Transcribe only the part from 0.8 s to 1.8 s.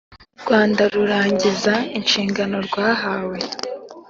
rurangiza